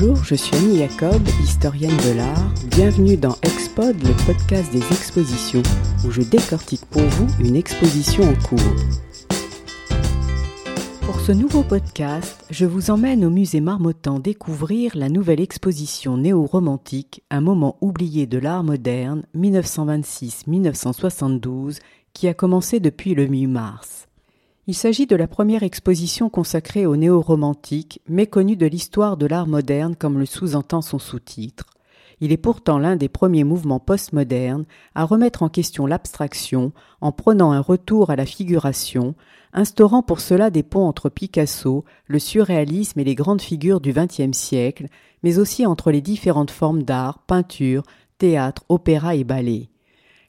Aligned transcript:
Bonjour, 0.00 0.22
je 0.22 0.36
suis 0.36 0.56
Annie 0.56 0.78
Jacob, 0.78 1.20
historienne 1.42 1.96
de 2.06 2.12
l'art. 2.12 2.54
Bienvenue 2.70 3.16
dans 3.16 3.34
Expod, 3.42 4.00
le 4.00 4.14
podcast 4.26 4.70
des 4.70 4.86
expositions, 4.92 5.64
où 6.06 6.12
je 6.12 6.22
décortique 6.22 6.86
pour 6.86 7.02
vous 7.02 7.26
une 7.44 7.56
exposition 7.56 8.22
en 8.22 8.34
cours. 8.34 8.60
Pour 11.00 11.18
ce 11.18 11.32
nouveau 11.32 11.64
podcast, 11.64 12.46
je 12.48 12.64
vous 12.64 12.92
emmène 12.92 13.24
au 13.24 13.30
musée 13.30 13.60
Marmottan 13.60 14.20
découvrir 14.20 14.96
la 14.96 15.08
nouvelle 15.08 15.40
exposition 15.40 16.16
néo-romantique, 16.16 17.24
un 17.30 17.40
moment 17.40 17.76
oublié 17.80 18.26
de 18.26 18.38
l'art 18.38 18.62
moderne, 18.62 19.24
1926-1972, 19.36 21.80
qui 22.12 22.28
a 22.28 22.34
commencé 22.34 22.78
depuis 22.78 23.16
le 23.16 23.26
mi-mars. 23.26 24.07
Il 24.70 24.74
s'agit 24.74 25.06
de 25.06 25.16
la 25.16 25.26
première 25.26 25.62
exposition 25.62 26.28
consacrée 26.28 26.84
au 26.84 26.94
néo-romantique, 26.94 28.02
méconnue 28.06 28.54
de 28.54 28.66
l'histoire 28.66 29.16
de 29.16 29.24
l'art 29.24 29.46
moderne 29.46 29.96
comme 29.96 30.18
le 30.18 30.26
sous-entend 30.26 30.82
son 30.82 30.98
sous-titre. 30.98 31.64
Il 32.20 32.32
est 32.32 32.36
pourtant 32.36 32.76
l'un 32.76 32.96
des 32.96 33.08
premiers 33.08 33.44
mouvements 33.44 33.80
postmodernes 33.80 34.66
à 34.94 35.06
remettre 35.06 35.42
en 35.42 35.48
question 35.48 35.86
l'abstraction 35.86 36.72
en 37.00 37.12
prenant 37.12 37.50
un 37.52 37.60
retour 37.60 38.10
à 38.10 38.16
la 38.16 38.26
figuration, 38.26 39.14
instaurant 39.54 40.02
pour 40.02 40.20
cela 40.20 40.50
des 40.50 40.62
ponts 40.62 40.86
entre 40.86 41.08
Picasso, 41.08 41.86
le 42.06 42.18
surréalisme 42.18 43.00
et 43.00 43.04
les 43.04 43.14
grandes 43.14 43.40
figures 43.40 43.80
du 43.80 43.94
XXe 43.94 44.36
siècle, 44.36 44.88
mais 45.22 45.38
aussi 45.38 45.64
entre 45.64 45.90
les 45.90 46.02
différentes 46.02 46.50
formes 46.50 46.82
d'art, 46.82 47.20
peinture, 47.20 47.84
théâtre, 48.18 48.64
opéra 48.68 49.14
et 49.14 49.24
ballet. 49.24 49.70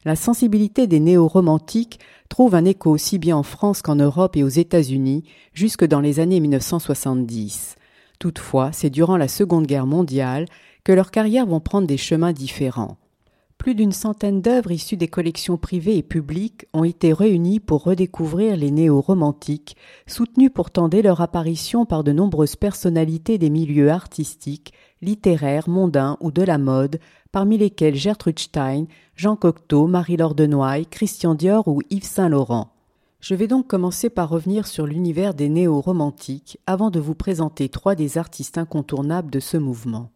La 0.05 0.16
sensibilité 0.16 0.88
des 0.88 1.02
néo-romantiques 1.02 1.99
trouve 2.30 2.55
un 2.55 2.63
écho 2.63 2.89
aussi 2.89 3.17
bien 3.20 3.35
en 3.35 3.44
France 3.44 3.81
qu'en 3.81 3.95
Europe 3.95 4.38
et 4.38 4.44
aux 4.44 4.48
États-Unis 4.48 5.25
jusque 5.53 5.84
dans 5.84 5.99
les 5.99 6.22
années 6.22 6.39
1970. 6.39 7.75
Toutefois, 8.17 8.72
c'est 8.72 8.89
durant 8.89 9.17
la 9.17 9.27
Seconde 9.27 9.67
Guerre 9.67 9.86
mondiale 9.86 10.45
que 10.86 10.94
leurs 10.94 11.11
carrières 11.11 11.45
vont 11.45 11.59
prendre 11.59 11.86
des 11.86 11.97
chemins 11.97 12.31
différents. 12.31 12.95
Plus 13.58 13.75
d'une 13.75 13.91
centaine 13.91 14.41
d'œuvres 14.41 14.72
issues 14.72 14.95
des 14.95 15.09
collections 15.09 15.58
privées 15.58 15.97
et 15.97 16.03
publiques 16.03 16.66
ont 16.72 16.86
été 16.86 17.11
réunies 17.11 17.59
pour 17.59 17.84
redécouvrir 17.84 18.56
les 18.56 18.72
néo-romantiques, 18.72 19.75
soutenues 20.08 20.50
pourtant 20.50 20.88
dès 20.88 21.02
leur 21.02 21.19
apparition 21.19 21.86
par 21.86 22.06
de 22.06 22.13
nombreuses 22.13 22.56
personnalités 22.56 23.38
des 23.38 23.50
milieux 23.50 23.89
artistiques, 23.89 24.73
littéraires, 25.02 25.67
mondains 25.67 26.16
ou 26.22 26.31
de 26.31 26.41
la 26.41 26.58
mode, 26.58 27.00
parmi 27.31 27.58
lesquels 27.58 27.95
Gertrude 27.95 28.39
Stein, 28.39 28.85
Jean 29.16 29.35
Cocteau, 29.35 29.88
Marie-Laure 29.88 30.35
de 30.35 30.45
Noailles, 30.45 30.88
Christian 30.88 31.35
Dior 31.35 31.67
ou 31.67 31.81
Yves 31.89 32.03
Saint-Laurent. 32.03 32.72
Je 33.22 33.35
vais 33.35 33.47
donc 33.47 33.67
commencer 33.67 34.09
par 34.09 34.30
revenir 34.30 34.66
sur 34.66 34.88
l'univers 34.88 35.33
des 35.33 35.50
néo-romantiques 35.50 36.57
avant 36.66 36.89
de 36.89 37.00
vous 37.00 37.16
présenter 37.16 37.67
trois 37.67 37.95
des 37.95 38.17
artistes 38.17 38.57
incontournables 38.57 39.30
de 39.30 39.39
ce 39.39 39.57
mouvement. 39.57 40.09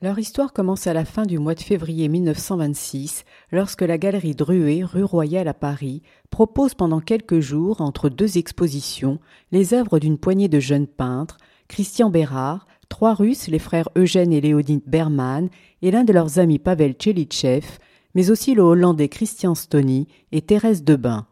Leur 0.00 0.20
histoire 0.20 0.52
commence 0.52 0.86
à 0.86 0.92
la 0.92 1.04
fin 1.04 1.26
du 1.26 1.40
mois 1.40 1.56
de 1.56 1.60
février 1.60 2.06
1926, 2.06 3.24
lorsque 3.50 3.82
la 3.82 3.98
galerie 3.98 4.36
Druet, 4.36 4.84
rue 4.84 5.02
Royale 5.02 5.48
à 5.48 5.54
Paris, 5.54 6.02
propose 6.30 6.74
pendant 6.74 7.00
quelques 7.00 7.40
jours, 7.40 7.80
entre 7.80 8.08
deux 8.08 8.38
expositions, 8.38 9.18
les 9.50 9.74
œuvres 9.74 9.98
d'une 9.98 10.16
poignée 10.16 10.46
de 10.46 10.60
jeunes 10.60 10.86
peintres, 10.86 11.36
Christian 11.66 12.10
Bérard, 12.10 12.67
trois 12.88 13.14
Russes, 13.14 13.48
les 13.48 13.58
frères 13.58 13.88
Eugène 13.96 14.32
et 14.32 14.40
Léonid 14.40 14.82
Berman, 14.86 15.48
et 15.82 15.90
l'un 15.90 16.04
de 16.04 16.12
leurs 16.12 16.38
amis 16.38 16.58
Pavel 16.58 16.94
Tchelitchev, 16.94 17.78
mais 18.14 18.30
aussi 18.30 18.54
le 18.54 18.62
Hollandais 18.62 19.08
Christian 19.08 19.54
Stony 19.54 20.08
et 20.32 20.42
Thérèse 20.42 20.84
Debain. 20.84 21.26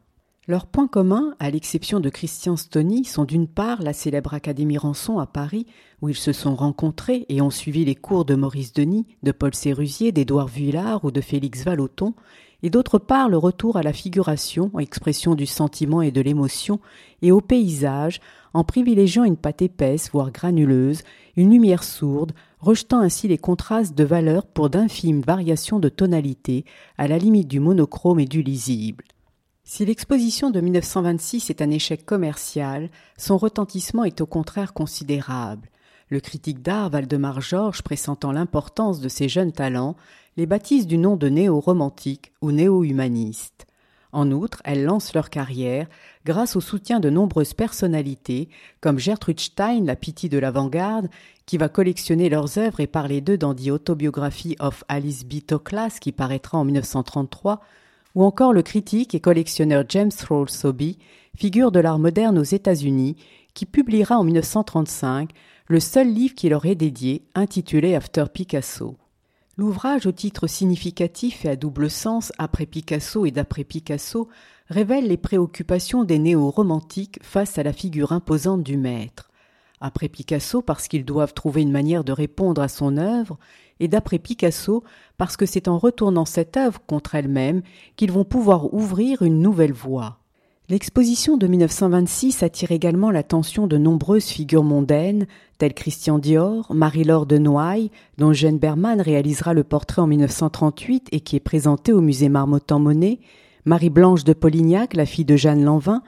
Leurs 0.48 0.66
points 0.66 0.86
communs, 0.86 1.34
à 1.40 1.50
l'exception 1.50 1.98
de 1.98 2.08
Christian 2.08 2.56
Stony, 2.56 3.04
sont 3.04 3.24
d'une 3.24 3.48
part 3.48 3.82
la 3.82 3.92
célèbre 3.92 4.32
Académie 4.32 4.78
Rançon 4.78 5.18
à 5.18 5.26
Paris, 5.26 5.66
où 6.02 6.08
ils 6.08 6.14
se 6.14 6.32
sont 6.32 6.54
rencontrés 6.54 7.26
et 7.28 7.40
ont 7.42 7.50
suivi 7.50 7.84
les 7.84 7.96
cours 7.96 8.24
de 8.24 8.36
Maurice 8.36 8.72
Denis, 8.72 9.06
de 9.24 9.32
Paul 9.32 9.54
Sérusier, 9.54 10.12
d'Édouard 10.12 10.46
Vuillard 10.46 11.04
ou 11.04 11.10
de 11.10 11.20
Félix 11.20 11.64
Vallotton, 11.64 12.14
et 12.62 12.70
d'autre 12.70 12.98
part 12.98 13.28
le 13.28 13.38
retour 13.38 13.76
à 13.76 13.82
la 13.82 13.92
figuration, 13.92 14.70
expression 14.78 15.34
du 15.34 15.46
sentiment 15.46 16.00
et 16.00 16.12
de 16.12 16.20
l'émotion, 16.20 16.78
et 17.22 17.32
au 17.32 17.40
paysage, 17.40 18.20
en 18.56 18.64
privilégiant 18.64 19.24
une 19.24 19.36
pâte 19.36 19.60
épaisse, 19.60 20.08
voire 20.10 20.30
granuleuse, 20.30 21.02
une 21.36 21.50
lumière 21.50 21.84
sourde, 21.84 22.32
rejetant 22.58 23.00
ainsi 23.00 23.28
les 23.28 23.36
contrastes 23.36 23.94
de 23.94 24.02
valeurs 24.02 24.46
pour 24.46 24.70
d'infimes 24.70 25.20
variations 25.20 25.78
de 25.78 25.90
tonalité, 25.90 26.64
à 26.96 27.06
la 27.06 27.18
limite 27.18 27.48
du 27.48 27.60
monochrome 27.60 28.18
et 28.18 28.24
du 28.24 28.42
lisible. 28.42 29.04
Si 29.62 29.84
l'exposition 29.84 30.48
de 30.48 30.62
1926 30.62 31.50
est 31.50 31.60
un 31.60 31.68
échec 31.68 32.06
commercial, 32.06 32.88
son 33.18 33.36
retentissement 33.36 34.04
est 34.04 34.22
au 34.22 34.26
contraire 34.26 34.72
considérable. 34.72 35.68
Le 36.08 36.20
critique 36.20 36.62
d'art 36.62 36.88
Valdemar 36.88 37.42
Georges, 37.42 37.82
pressentant 37.82 38.32
l'importance 38.32 39.00
de 39.00 39.10
ces 39.10 39.28
jeunes 39.28 39.52
talents, 39.52 39.96
les 40.38 40.46
baptise 40.46 40.86
du 40.86 40.96
nom 40.96 41.16
de 41.16 41.28
néo-romantiques 41.28 42.32
ou 42.40 42.52
néo-humanistes. 42.52 43.66
En 44.16 44.32
outre, 44.32 44.62
elles 44.64 44.82
lancent 44.82 45.12
leur 45.12 45.28
carrière 45.28 45.88
grâce 46.24 46.56
au 46.56 46.62
soutien 46.62 47.00
de 47.00 47.10
nombreuses 47.10 47.52
personnalités, 47.52 48.48
comme 48.80 48.98
Gertrude 48.98 49.40
Stein, 49.40 49.84
la 49.84 49.94
pitié 49.94 50.30
de 50.30 50.38
l'avant-garde, 50.38 51.10
qui 51.44 51.58
va 51.58 51.68
collectionner 51.68 52.30
leurs 52.30 52.56
œuvres 52.56 52.80
et 52.80 52.86
parler 52.86 53.20
d'eux 53.20 53.36
dans 53.36 53.54
The 53.54 53.68
Autobiography 53.68 54.56
of 54.58 54.84
Alice 54.88 55.26
B. 55.26 55.44
Toklas, 55.46 55.98
qui 56.00 56.12
paraîtra 56.12 56.56
en 56.56 56.64
1933, 56.64 57.60
ou 58.14 58.24
encore 58.24 58.54
le 58.54 58.62
critique 58.62 59.14
et 59.14 59.20
collectionneur 59.20 59.84
James 59.90 60.10
Rawls 60.26 60.48
Sobey, 60.48 60.96
figure 61.36 61.70
de 61.70 61.80
l'art 61.80 61.98
moderne 61.98 62.38
aux 62.38 62.42
États-Unis, 62.42 63.16
qui 63.52 63.66
publiera 63.66 64.16
en 64.18 64.24
1935 64.24 65.28
le 65.66 65.78
seul 65.78 66.10
livre 66.10 66.34
qui 66.34 66.48
leur 66.48 66.64
est 66.64 66.74
dédié, 66.74 67.20
intitulé 67.34 67.94
After 67.94 68.24
Picasso. 68.32 68.96
L'ouvrage 69.58 70.04
au 70.04 70.12
titre 70.12 70.46
significatif 70.48 71.46
et 71.46 71.48
à 71.48 71.56
double 71.56 71.88
sens 71.88 72.30
après 72.36 72.66
Picasso 72.66 73.24
et 73.24 73.30
d'après 73.30 73.64
Picasso 73.64 74.28
révèle 74.68 75.08
les 75.08 75.16
préoccupations 75.16 76.04
des 76.04 76.18
néo-romantiques 76.18 77.18
face 77.22 77.56
à 77.56 77.62
la 77.62 77.72
figure 77.72 78.12
imposante 78.12 78.62
du 78.62 78.76
maître. 78.76 79.30
Après 79.80 80.10
Picasso 80.10 80.60
parce 80.60 80.88
qu'ils 80.88 81.06
doivent 81.06 81.32
trouver 81.32 81.62
une 81.62 81.72
manière 81.72 82.04
de 82.04 82.12
répondre 82.12 82.60
à 82.60 82.68
son 82.68 82.98
œuvre, 82.98 83.38
et 83.80 83.88
d'après 83.88 84.18
Picasso 84.18 84.84
parce 85.16 85.38
que 85.38 85.46
c'est 85.46 85.68
en 85.68 85.78
retournant 85.78 86.26
cette 86.26 86.58
œuvre 86.58 86.82
contre 86.86 87.14
elle-même 87.14 87.62
qu'ils 87.96 88.12
vont 88.12 88.24
pouvoir 88.24 88.74
ouvrir 88.74 89.22
une 89.22 89.40
nouvelle 89.40 89.72
voie. 89.72 90.18
L'exposition 90.68 91.36
de 91.36 91.46
1926 91.46 92.42
attire 92.42 92.72
également 92.72 93.12
l'attention 93.12 93.68
de 93.68 93.78
nombreuses 93.78 94.26
figures 94.26 94.64
mondaines, 94.64 95.28
telles 95.58 95.74
Christian 95.74 96.18
Dior, 96.18 96.74
Marie-Laure 96.74 97.26
de 97.26 97.38
Noailles, 97.38 97.92
dont 98.18 98.32
Jeanne 98.32 98.58
Berman 98.58 99.00
réalisera 99.00 99.54
le 99.54 99.62
portrait 99.62 100.02
en 100.02 100.08
1938 100.08 101.06
et 101.12 101.20
qui 101.20 101.36
est 101.36 101.40
présenté 101.40 101.92
au 101.92 102.00
musée 102.00 102.28
Marmottan-Monet, 102.28 103.20
Marie-Blanche 103.64 104.24
de 104.24 104.32
Polignac, 104.32 104.94
la 104.94 105.06
fille 105.06 105.24
de 105.24 105.36
Jeanne 105.36 105.62
Lanvin, 105.62 106.02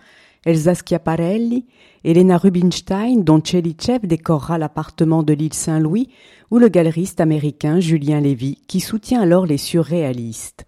Elsa 0.45 0.75
Schiaparelli, 0.75 1.65
Elena 2.03 2.37
Rubinstein, 2.37 3.23
dont 3.23 3.41
Chelichev 3.41 4.09
décorera 4.09 4.59
l'appartement 4.59 5.23
de 5.23 5.35
l'île 5.35 5.55
Saint-Louis, 5.55 6.09
ou 6.51 6.59
le 6.59 6.69
galeriste 6.69 7.21
américain 7.21 7.79
Julien 7.79 8.21
Lévy, 8.21 8.59
qui 8.67 8.81
soutient 8.81 9.21
alors 9.21 9.47
les 9.47 9.57
surréalistes. 9.57 10.67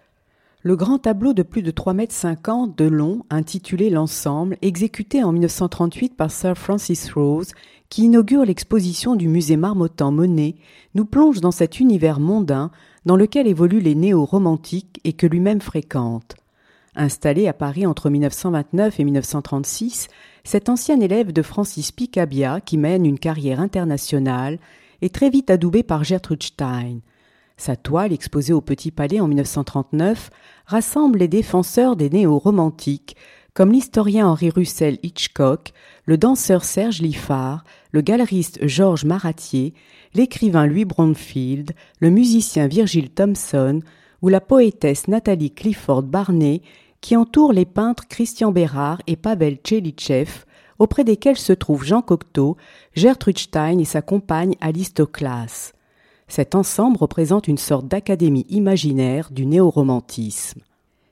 Le 0.63 0.77
grand 0.77 0.99
tableau 0.99 1.33
de 1.33 1.43
plus 1.43 1.63
de 1.63 1.71
3 1.71 1.95
mètres 1.95 2.15
50 2.15 2.77
de 2.77 2.85
long, 2.85 3.23
intitulé 3.31 3.89
L'Ensemble, 3.89 4.59
exécuté 4.61 5.25
en 5.25 5.33
1938 5.33 6.15
par 6.15 6.31
Sir 6.31 6.55
Francis 6.55 7.11
Rose, 7.15 7.53
qui 7.89 8.05
inaugure 8.05 8.45
l'exposition 8.45 9.17
du 9.17 9.27
musée 9.27 9.57
Marmottan 9.57 10.13
Monet, 10.13 10.57
nous 10.95 11.07
plonge 11.07 11.41
dans 11.41 11.51
cet 11.51 11.81
univers 11.81 12.21
mondain 12.21 12.71
dans 13.07 13.17
lequel 13.17 13.47
évoluent 13.47 13.81
les 13.81 13.95
néo-romantiques 13.95 15.01
et 15.05 15.15
que 15.15 15.27
lui-même 15.27 15.63
fréquente. 15.63 16.37
Installé 16.95 17.49
à 17.49 17.55
Paris 17.55 17.87
entre 17.87 18.11
1929 18.11 19.01
et 19.01 19.05
1936, 19.05 20.09
cet 20.45 20.69
ancien 20.69 21.01
élève 21.01 21.33
de 21.33 21.41
Francis 21.41 21.91
Picabia, 21.91 22.61
qui 22.61 22.77
mène 22.77 23.07
une 23.07 23.19
carrière 23.19 23.61
internationale, 23.61 24.59
est 25.01 25.15
très 25.15 25.31
vite 25.31 25.49
adoubé 25.49 25.83
par 25.83 26.05
Gertrude 26.05 26.43
Stein. 26.43 26.99
Sa 27.61 27.77
toile, 27.77 28.15
exposée 28.15 28.55
au 28.55 28.63
Petit 28.63 28.91
Palais 28.91 29.21
en 29.21 29.29
1939, 29.29 30.31
rassemble 30.65 31.19
les 31.19 31.29
défenseurs 31.29 31.95
des 31.95 32.09
néo-romantiques, 32.09 33.17
comme 33.53 33.71
l'historien 33.71 34.29
Henri 34.29 34.49
Russell 34.49 34.99
Hitchcock, 35.03 35.75
le 36.07 36.17
danseur 36.17 36.65
Serge 36.65 37.03
Liffard, 37.03 37.65
le 37.93 38.01
galeriste 38.01 38.67
Georges 38.67 39.05
Maratier, 39.05 39.75
l'écrivain 40.15 40.65
Louis 40.65 40.87
Bromfield, 40.87 41.73
le 41.99 42.09
musicien 42.09 42.67
Virgil 42.67 43.11
Thompson, 43.11 43.81
ou 44.23 44.29
la 44.31 44.41
poétesse 44.41 45.07
Nathalie 45.07 45.51
Clifford 45.51 46.05
Barney, 46.05 46.63
qui 47.03 47.15
entoure 47.15 47.53
les 47.53 47.67
peintres 47.67 48.09
Christian 48.09 48.53
Bérard 48.53 49.03
et 49.07 49.17
Pavel 49.17 49.57
Tchelitchev, 49.57 50.47
auprès 50.79 51.05
desquels 51.05 51.37
se 51.37 51.53
trouvent 51.53 51.85
Jean 51.85 52.01
Cocteau, 52.01 52.57
Gertrude 52.95 53.39
Stein 53.39 53.79
et 53.81 53.85
sa 53.85 54.01
compagne 54.01 54.55
Alice. 54.63 54.95
Cet 56.31 56.55
ensemble 56.55 56.97
représente 56.97 57.49
une 57.49 57.59
sorte 57.59 57.89
d'académie 57.89 58.47
imaginaire 58.51 59.33
du 59.33 59.47
néo-romantisme. 59.47 60.61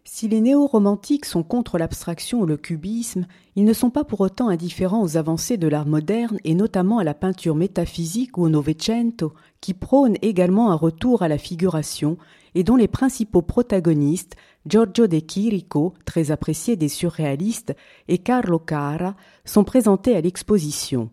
Si 0.04 0.28
les 0.28 0.40
néo-romantiques 0.40 1.24
sont 1.24 1.42
contre 1.42 1.76
l'abstraction 1.76 2.42
ou 2.42 2.46
le 2.46 2.56
cubisme, 2.56 3.26
ils 3.56 3.64
ne 3.64 3.72
sont 3.72 3.90
pas 3.90 4.04
pour 4.04 4.20
autant 4.20 4.48
indifférents 4.48 5.02
aux 5.02 5.16
avancées 5.16 5.56
de 5.56 5.66
l'art 5.66 5.86
moderne 5.86 6.38
et 6.44 6.54
notamment 6.54 6.98
à 6.98 7.04
la 7.04 7.14
peinture 7.14 7.56
métaphysique 7.56 8.38
ou 8.38 8.44
au 8.44 8.48
Novecento, 8.48 9.32
qui 9.60 9.74
prône 9.74 10.14
également 10.22 10.70
un 10.70 10.76
retour 10.76 11.22
à 11.22 11.28
la 11.28 11.36
figuration 11.36 12.16
et 12.54 12.62
dont 12.62 12.76
les 12.76 12.88
principaux 12.88 13.42
protagonistes, 13.42 14.36
Giorgio 14.66 15.08
de 15.08 15.18
Chirico, 15.18 15.94
très 16.04 16.30
apprécié 16.30 16.76
des 16.76 16.88
surréalistes, 16.88 17.74
et 18.06 18.18
Carlo 18.18 18.60
Cara, 18.60 19.16
sont 19.44 19.64
présentés 19.64 20.14
à 20.14 20.20
l'exposition. 20.20 21.10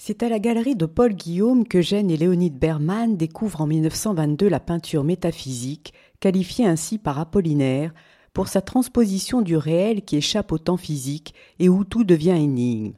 C'est 0.00 0.22
à 0.22 0.28
la 0.28 0.38
galerie 0.38 0.76
de 0.76 0.86
Paul 0.86 1.12
Guillaume 1.12 1.66
que 1.66 1.82
Gênes 1.82 2.12
et 2.12 2.16
Léonide 2.16 2.56
Berman 2.56 3.16
découvrent 3.16 3.62
en 3.62 3.66
1922 3.66 4.48
la 4.48 4.60
peinture 4.60 5.02
métaphysique, 5.02 5.92
qualifiée 6.20 6.66
ainsi 6.66 6.98
par 6.98 7.18
Apollinaire, 7.18 7.92
pour 8.32 8.46
sa 8.46 8.60
transposition 8.60 9.42
du 9.42 9.56
réel 9.56 10.02
qui 10.02 10.16
échappe 10.16 10.52
au 10.52 10.58
temps 10.58 10.76
physique 10.76 11.34
et 11.58 11.68
où 11.68 11.82
tout 11.82 12.04
devient 12.04 12.38
énigme. 12.38 12.92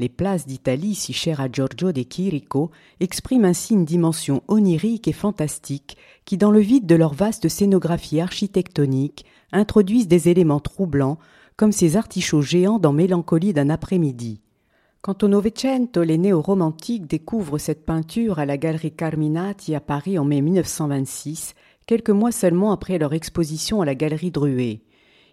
Les 0.00 0.08
places 0.08 0.44
d'Italie, 0.44 0.96
si 0.96 1.12
chères 1.12 1.40
à 1.40 1.48
Giorgio 1.48 1.92
de 1.92 2.02
Chirico, 2.02 2.72
expriment 2.98 3.44
ainsi 3.44 3.74
une 3.74 3.84
dimension 3.84 4.42
onirique 4.48 5.06
et 5.06 5.12
fantastique 5.12 5.96
qui, 6.24 6.38
dans 6.38 6.50
le 6.50 6.60
vide 6.60 6.86
de 6.86 6.96
leur 6.96 7.14
vaste 7.14 7.48
scénographie 7.48 8.20
architectonique, 8.20 9.24
introduisent 9.52 10.08
des 10.08 10.28
éléments 10.28 10.60
troublants, 10.60 11.18
comme 11.56 11.70
ces 11.70 11.96
artichauts 11.96 12.42
géants 12.42 12.80
dans 12.80 12.92
Mélancolie 12.92 13.52
d'un 13.52 13.70
après-midi. 13.70 14.40
Quant 15.02 15.16
au 15.22 15.26
Novecento, 15.26 16.04
les 16.04 16.16
néo-romantiques 16.16 17.08
découvrent 17.08 17.58
cette 17.58 17.84
peinture 17.84 18.38
à 18.38 18.46
la 18.46 18.56
galerie 18.56 18.92
Carminati 18.92 19.74
à 19.74 19.80
Paris 19.80 20.16
en 20.16 20.24
mai 20.24 20.40
1926 20.40 21.56
quelques 21.88 22.10
mois 22.10 22.30
seulement 22.30 22.70
après 22.70 22.98
leur 22.98 23.12
exposition 23.12 23.82
à 23.82 23.84
la 23.84 23.96
galerie 23.96 24.30
Druet. 24.30 24.82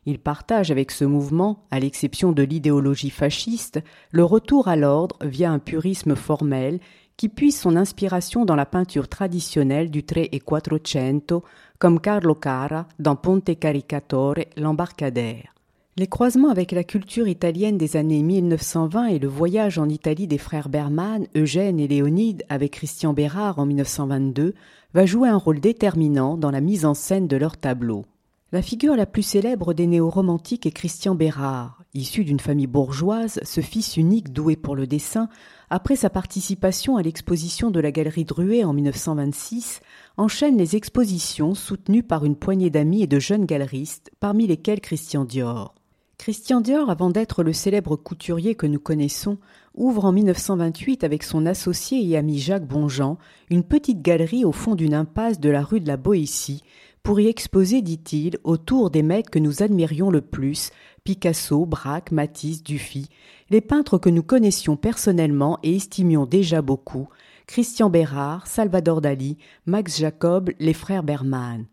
Ils 0.07 0.17
partagent 0.17 0.71
avec 0.71 0.89
ce 0.89 1.05
mouvement, 1.05 1.67
à 1.69 1.79
l'exception 1.79 2.31
de 2.31 2.41
l'idéologie 2.41 3.11
fasciste, 3.11 3.79
le 4.09 4.23
retour 4.23 4.67
à 4.69 4.75
l'ordre 4.75 5.17
via 5.21 5.51
un 5.51 5.59
purisme 5.59 6.15
formel 6.15 6.79
qui 7.15 7.29
puise 7.29 7.59
son 7.59 7.75
inspiration 7.75 8.45
dans 8.45 8.55
la 8.55 8.65
peinture 8.65 9.07
traditionnelle 9.07 9.91
du 9.91 10.03
Tre 10.03 10.31
e 10.33 10.39
Quattrocento, 10.39 11.43
comme 11.77 11.99
Carlo 11.99 12.33
Cara 12.33 12.87
dans 12.97 13.15
Ponte 13.15 13.59
Caricatore, 13.59 14.45
l'embarcadère. 14.57 15.58
Les 15.99 16.07
croisements 16.07 16.47
avec 16.47 16.71
la 16.71 16.85
culture 16.85 17.27
italienne 17.27 17.77
des 17.77 17.97
années 17.97 18.23
1920 18.23 19.07
et 19.07 19.19
le 19.19 19.27
voyage 19.27 19.77
en 19.77 19.89
Italie 19.89 20.27
des 20.27 20.37
frères 20.37 20.69
Berman, 20.69 21.27
Eugène 21.35 21.77
et 21.77 21.89
Léonide 21.89 22.45
avec 22.47 22.71
Christian 22.71 23.11
Bérard 23.11 23.59
en 23.59 23.65
1922 23.65 24.53
va 24.93 25.05
jouer 25.05 25.27
un 25.27 25.35
rôle 25.35 25.59
déterminant 25.59 26.37
dans 26.37 26.51
la 26.51 26.61
mise 26.61 26.85
en 26.85 26.93
scène 26.93 27.27
de 27.27 27.35
leurs 27.35 27.57
tableaux. 27.57 28.05
La 28.53 28.61
figure 28.61 28.95
la 28.95 29.05
plus 29.05 29.23
célèbre 29.23 29.73
des 29.73 29.87
néo-romantiques 29.87 30.65
est 30.65 30.71
Christian 30.71 31.15
Bérard. 31.15 31.83
Issu 31.93 32.23
d'une 32.23 32.39
famille 32.39 32.65
bourgeoise, 32.65 33.41
ce 33.43 33.59
fils 33.59 33.97
unique 33.97 34.31
doué 34.31 34.55
pour 34.55 34.77
le 34.77 34.87
dessin, 34.87 35.27
après 35.69 35.97
sa 35.97 36.09
participation 36.09 36.95
à 36.95 37.01
l'exposition 37.01 37.71
de 37.71 37.79
la 37.81 37.91
galerie 37.91 38.23
Druet 38.23 38.63
en 38.63 38.71
1926, 38.71 39.81
enchaîne 40.15 40.57
les 40.57 40.77
expositions 40.77 41.55
soutenues 41.55 42.03
par 42.03 42.23
une 42.23 42.37
poignée 42.37 42.69
d'amis 42.69 43.03
et 43.03 43.07
de 43.07 43.19
jeunes 43.19 43.45
galeristes, 43.45 44.11
parmi 44.21 44.47
lesquels 44.47 44.79
Christian 44.79 45.25
Dior. 45.25 45.75
Christian 46.19 46.59
Dior, 46.59 46.89
avant 46.89 47.09
d'être 47.09 47.43
le 47.43 47.53
célèbre 47.53 47.95
couturier 47.95 48.53
que 48.53 48.67
nous 48.67 48.81
connaissons, 48.81 49.37
ouvre 49.73 50.03
en 50.03 50.11
1928 50.11 51.05
avec 51.05 51.23
son 51.23 51.45
associé 51.45 52.05
et 52.05 52.17
ami 52.17 52.39
Jacques 52.39 52.67
Bonjean 52.67 53.17
une 53.49 53.63
petite 53.63 54.01
galerie 54.01 54.43
au 54.43 54.51
fond 54.51 54.75
d'une 54.75 54.93
impasse 54.93 55.39
de 55.39 55.49
la 55.49 55.63
rue 55.63 55.79
de 55.79 55.87
la 55.87 55.95
Boétie 55.95 56.61
pour 57.03 57.21
y 57.21 57.27
exposer, 57.27 57.81
dit-il, 57.81 58.37
autour 58.43 58.89
des 58.89 59.01
maîtres 59.01 59.31
que 59.31 59.39
nous 59.39 59.63
admirions 59.63 60.11
le 60.11 60.19
plus, 60.19 60.71
Picasso, 61.05 61.65
Braque, 61.65 62.11
Matisse, 62.11 62.63
Dufy, 62.63 63.07
les 63.49 63.61
peintres 63.61 63.97
que 63.97 64.09
nous 64.09 64.21
connaissions 64.21 64.75
personnellement 64.75 65.57
et 65.63 65.77
estimions 65.77 66.25
déjà 66.25 66.61
beaucoup, 66.61 67.07
Christian 67.47 67.89
Bérard, 67.89 68.45
Salvador 68.45 68.99
Dali, 68.99 69.37
Max 69.65 69.97
Jacob, 69.97 70.51
les 70.59 70.73
frères 70.73 71.03
Berman. 71.03 71.65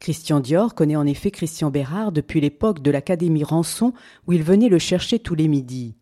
Christian 0.00 0.40
Dior 0.40 0.74
connaît 0.74 0.96
en 0.96 1.06
effet 1.06 1.30
Christian 1.30 1.70
Bérard 1.70 2.10
depuis 2.10 2.40
l'époque 2.40 2.80
de 2.80 2.90
l'Académie 2.90 3.44
Rançon 3.44 3.92
où 4.26 4.32
il 4.32 4.42
venait 4.42 4.70
le 4.70 4.78
chercher 4.78 5.18
tous 5.18 5.34
les 5.34 5.46
midis. 5.46 5.94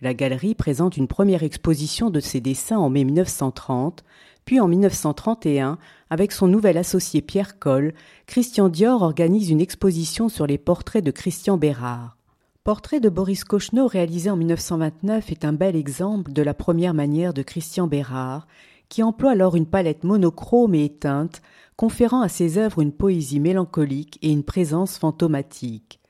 La 0.00 0.14
galerie 0.14 0.54
présente 0.54 0.96
une 0.96 1.06
première 1.06 1.42
exposition 1.42 2.08
de 2.08 2.18
ses 2.18 2.40
dessins 2.40 2.78
en 2.78 2.88
mai 2.88 3.04
1930, 3.04 4.04
puis 4.46 4.58
en 4.58 4.68
1931, 4.68 5.78
avec 6.08 6.32
son 6.32 6.48
nouvel 6.48 6.78
associé 6.78 7.20
Pierre 7.20 7.58
Coll, 7.58 7.92
Christian 8.26 8.70
Dior 8.70 9.02
organise 9.02 9.50
une 9.50 9.60
exposition 9.60 10.30
sur 10.30 10.46
les 10.46 10.58
portraits 10.58 11.04
de 11.04 11.10
Christian 11.10 11.58
Bérard. 11.58 12.16
Portrait 12.64 13.00
de 13.00 13.10
Boris 13.10 13.44
Kochno 13.44 13.86
réalisé 13.86 14.30
en 14.30 14.36
1929 14.36 15.30
est 15.30 15.44
un 15.44 15.52
bel 15.52 15.76
exemple 15.76 16.32
de 16.32 16.42
la 16.42 16.54
première 16.54 16.94
manière 16.94 17.34
de 17.34 17.42
Christian 17.42 17.86
Bérard, 17.86 18.46
qui 18.88 19.02
emploie 19.02 19.32
alors 19.32 19.56
une 19.56 19.66
palette 19.66 20.04
monochrome 20.04 20.74
et 20.74 20.84
éteinte 20.84 21.42
conférant 21.76 22.20
à 22.20 22.28
ses 22.28 22.58
œuvres 22.58 22.80
une 22.80 22.92
poésie 22.92 23.40
mélancolique 23.40 24.18
et 24.22 24.30
une 24.30 24.44
présence 24.44 24.98
fantomatique. 24.98 26.00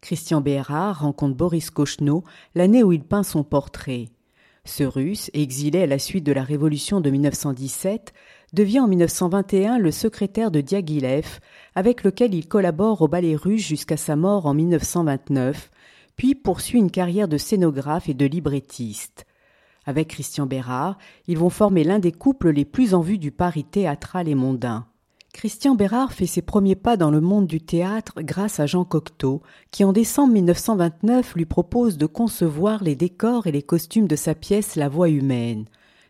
Christian 0.00 0.40
Bérard 0.40 1.02
rencontre 1.02 1.36
Boris 1.36 1.70
Kochno 1.70 2.24
l'année 2.54 2.82
où 2.82 2.92
il 2.92 3.04
peint 3.04 3.22
son 3.22 3.44
portrait. 3.44 4.08
Ce 4.64 4.84
russe, 4.84 5.30
exilé 5.34 5.82
à 5.82 5.86
la 5.86 5.98
suite 5.98 6.24
de 6.24 6.32
la 6.32 6.42
révolution 6.44 7.00
de 7.00 7.10
1917, 7.10 8.12
devient 8.52 8.80
en 8.80 8.88
1921 8.88 9.78
le 9.78 9.90
secrétaire 9.90 10.50
de 10.50 10.60
Diaghilev, 10.60 11.40
avec 11.74 12.04
lequel 12.04 12.34
il 12.34 12.46
collabore 12.46 13.02
au 13.02 13.08
ballet 13.08 13.34
russe 13.34 13.66
jusqu'à 13.66 13.96
sa 13.96 14.14
mort 14.14 14.46
en 14.46 14.54
1929, 14.54 15.70
puis 16.16 16.34
poursuit 16.34 16.78
une 16.78 16.90
carrière 16.90 17.28
de 17.28 17.38
scénographe 17.38 18.08
et 18.08 18.14
de 18.14 18.26
librettiste. 18.26 19.26
Avec 19.84 20.08
Christian 20.08 20.46
Bérard, 20.46 20.98
ils 21.26 21.38
vont 21.38 21.50
former 21.50 21.84
l'un 21.84 21.98
des 21.98 22.12
couples 22.12 22.50
les 22.50 22.64
plus 22.64 22.94
en 22.94 23.00
vue 23.00 23.18
du 23.18 23.32
Paris 23.32 23.64
théâtral 23.64 24.28
et 24.28 24.34
mondain. 24.34 24.86
Christian 25.32 25.74
Bérard 25.74 26.12
fait 26.12 26.26
ses 26.26 26.42
premiers 26.42 26.76
pas 26.76 26.96
dans 26.96 27.10
le 27.10 27.20
monde 27.20 27.46
du 27.46 27.60
théâtre 27.60 28.20
grâce 28.20 28.60
à 28.60 28.66
Jean 28.66 28.84
Cocteau, 28.84 29.42
qui 29.70 29.82
en 29.82 29.92
décembre 29.92 30.34
1929 30.34 31.34
lui 31.34 31.46
propose 31.46 31.96
de 31.96 32.06
concevoir 32.06 32.84
les 32.84 32.94
décors 32.94 33.46
et 33.46 33.52
les 33.52 33.62
costumes 33.62 34.06
de 34.06 34.16
sa 34.16 34.34
pièce 34.34 34.76
La 34.76 34.90
Voix 34.90 35.08
humaine. 35.08 35.64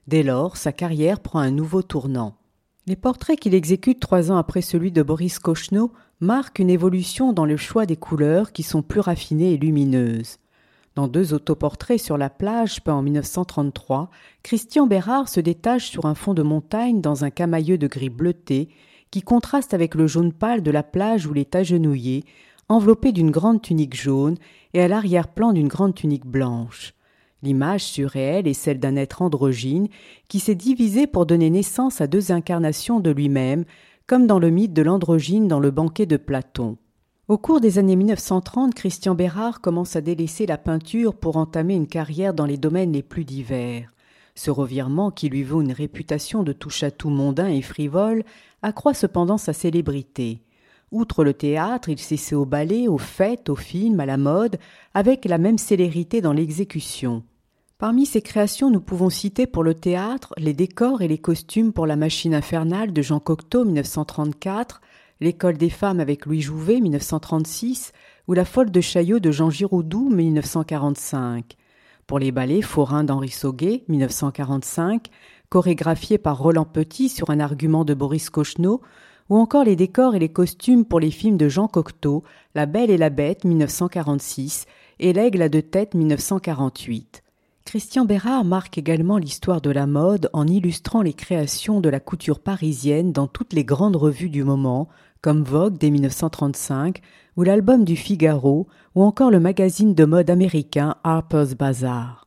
Dès 0.08 0.24
lors, 0.24 0.56
sa 0.56 0.72
carrière 0.72 1.20
prend 1.20 1.38
un 1.38 1.52
nouveau 1.52 1.82
tournant. 1.82 2.34
Les 2.88 2.96
portraits 2.96 3.38
qu'il 3.38 3.54
exécute 3.54 4.00
trois 4.00 4.32
ans 4.32 4.36
après 4.36 4.60
celui 4.60 4.90
de 4.90 5.04
Boris 5.04 5.38
Kochno 5.38 5.92
marquent 6.20 6.58
une 6.58 6.70
évolution 6.70 7.32
dans 7.32 7.46
le 7.46 7.56
choix 7.56 7.86
des 7.86 7.96
couleurs 7.96 8.50
qui 8.50 8.64
sont 8.64 8.82
plus 8.82 9.00
raffinées 9.00 9.52
et 9.52 9.56
lumineuses. 9.56 10.38
Dans 10.94 11.08
deux 11.08 11.32
autoportraits 11.32 12.00
sur 12.00 12.18
la 12.18 12.28
plage 12.28 12.82
peints 12.82 12.94
en 12.94 13.02
1933, 13.02 14.10
Christian 14.42 14.86
Bérard 14.86 15.28
se 15.28 15.40
détache 15.40 15.88
sur 15.88 16.04
un 16.04 16.14
fond 16.14 16.34
de 16.34 16.42
montagne 16.42 17.00
dans 17.00 17.24
un 17.24 17.30
camailleux 17.30 17.78
de 17.78 17.86
gris 17.86 18.10
bleuté 18.10 18.68
qui 19.10 19.22
contraste 19.22 19.72
avec 19.72 19.94
le 19.94 20.06
jaune 20.06 20.34
pâle 20.34 20.62
de 20.62 20.70
la 20.70 20.82
plage 20.82 21.26
où 21.26 21.34
il 21.34 21.40
est 21.40 21.54
agenouillé, 21.54 22.24
enveloppé 22.68 23.12
d'une 23.12 23.30
grande 23.30 23.62
tunique 23.62 23.96
jaune 23.96 24.36
et 24.74 24.82
à 24.82 24.88
l'arrière-plan 24.88 25.54
d'une 25.54 25.68
grande 25.68 25.94
tunique 25.94 26.26
blanche. 26.26 26.92
L'image 27.42 27.84
surréelle 27.84 28.46
est 28.46 28.54
celle 28.54 28.78
d'un 28.78 28.96
être 28.96 29.22
androgyne 29.22 29.88
qui 30.28 30.40
s'est 30.40 30.54
divisé 30.54 31.06
pour 31.06 31.24
donner 31.24 31.48
naissance 31.48 32.02
à 32.02 32.06
deux 32.06 32.32
incarnations 32.32 33.00
de 33.00 33.10
lui-même, 33.10 33.64
comme 34.06 34.26
dans 34.26 34.38
le 34.38 34.50
mythe 34.50 34.74
de 34.74 34.82
l'androgyne 34.82 35.48
dans 35.48 35.60
le 35.60 35.70
banquet 35.70 36.06
de 36.06 36.18
Platon. 36.18 36.76
Au 37.28 37.38
cours 37.38 37.60
des 37.60 37.78
années 37.78 37.94
1930, 37.94 38.74
Christian 38.74 39.14
Bérard 39.14 39.60
commence 39.60 39.94
à 39.94 40.00
délaisser 40.00 40.44
la 40.44 40.58
peinture 40.58 41.14
pour 41.14 41.36
entamer 41.36 41.76
une 41.76 41.86
carrière 41.86 42.34
dans 42.34 42.46
les 42.46 42.56
domaines 42.56 42.92
les 42.92 43.04
plus 43.04 43.24
divers. 43.24 43.92
Ce 44.34 44.50
revirement, 44.50 45.12
qui 45.12 45.28
lui 45.28 45.44
vaut 45.44 45.62
une 45.62 45.70
réputation 45.70 46.42
de 46.42 46.52
touche-à-tout 46.52 47.10
mondain 47.10 47.46
et 47.46 47.62
frivole, 47.62 48.24
accroît 48.62 48.92
cependant 48.92 49.38
sa 49.38 49.52
célébrité. 49.52 50.40
Outre 50.90 51.22
le 51.22 51.32
théâtre, 51.32 51.90
il 51.90 52.00
s'essaie 52.00 52.34
au 52.34 52.44
ballet, 52.44 52.88
aux 52.88 52.98
fêtes, 52.98 53.48
aux 53.48 53.56
films, 53.56 54.00
à 54.00 54.06
la 54.06 54.16
mode, 54.16 54.58
avec 54.92 55.24
la 55.24 55.38
même 55.38 55.58
célérité 55.58 56.22
dans 56.22 56.32
l'exécution. 56.32 57.22
Parmi 57.78 58.04
ses 58.04 58.22
créations, 58.22 58.68
nous 58.68 58.80
pouvons 58.80 59.10
citer 59.10 59.46
pour 59.46 59.62
le 59.62 59.74
théâtre 59.74 60.34
les 60.38 60.54
décors 60.54 61.02
et 61.02 61.08
les 61.08 61.18
costumes 61.18 61.72
pour 61.72 61.86
la 61.86 61.96
machine 61.96 62.34
infernale 62.34 62.92
de 62.92 63.02
Jean 63.02 63.20
Cocteau 63.20 63.64
1934, 63.64 64.80
l'école 65.22 65.56
des 65.56 65.70
femmes 65.70 66.00
avec 66.00 66.26
Louis 66.26 66.42
Jouvet 66.42 66.80
1936 66.80 67.92
ou 68.26 68.34
la 68.34 68.44
folle 68.44 68.70
de 68.70 68.80
Chaillot 68.80 69.20
de 69.20 69.30
Jean 69.30 69.50
Giraudoux 69.50 70.10
1945. 70.10 71.56
Pour 72.08 72.18
les 72.18 72.32
ballets 72.32 72.60
Forain 72.60 73.04
d'Henri 73.04 73.28
Sauguet 73.28 73.84
1945, 73.88 75.06
chorégraphié 75.48 76.18
par 76.18 76.38
Roland 76.38 76.64
Petit 76.64 77.08
sur 77.08 77.30
un 77.30 77.38
argument 77.38 77.84
de 77.84 77.94
Boris 77.94 78.30
Kochno, 78.30 78.82
ou 79.28 79.36
encore 79.36 79.64
les 79.64 79.76
décors 79.76 80.16
et 80.16 80.18
les 80.18 80.28
costumes 80.28 80.84
pour 80.84 80.98
les 80.98 81.12
films 81.12 81.36
de 81.36 81.48
Jean 81.48 81.68
Cocteau, 81.68 82.24
La 82.56 82.66
Belle 82.66 82.90
et 82.90 82.98
la 82.98 83.08
Bête 83.08 83.44
1946 83.44 84.66
et 84.98 85.12
L'Aigle 85.12 85.42
à 85.42 85.48
deux 85.48 85.62
têtes 85.62 85.94
1948. 85.94 87.22
Christian 87.64 88.04
Bérard 88.04 88.44
marque 88.44 88.76
également 88.76 89.18
l'histoire 89.18 89.60
de 89.60 89.70
la 89.70 89.86
mode 89.86 90.28
en 90.32 90.48
illustrant 90.48 91.00
les 91.00 91.14
créations 91.14 91.80
de 91.80 91.88
la 91.88 92.00
couture 92.00 92.40
parisienne 92.40 93.12
dans 93.12 93.28
toutes 93.28 93.52
les 93.52 93.64
grandes 93.64 93.96
revues 93.96 94.30
du 94.30 94.42
moment, 94.42 94.88
comme 95.22 95.44
Vogue 95.44 95.78
dès 95.78 95.90
1935, 95.90 97.00
ou 97.36 97.44
l'album 97.44 97.84
du 97.84 97.96
Figaro, 97.96 98.66
ou 98.94 99.02
encore 99.02 99.30
le 99.30 99.40
magazine 99.40 99.94
de 99.94 100.04
mode 100.04 100.28
américain 100.28 100.96
Harper's 101.04 101.54
Bazaar. 101.54 102.26